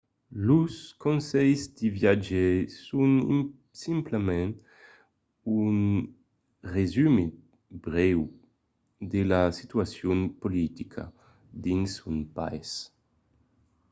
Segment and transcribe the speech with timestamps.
[0.47, 0.73] los
[1.03, 2.45] conselhs de viatge
[2.85, 3.11] son
[3.83, 4.53] simplament
[5.61, 5.77] un
[6.75, 7.33] resumit
[7.85, 8.19] brèu
[9.13, 11.03] de la situacion politica
[11.65, 12.69] dins un país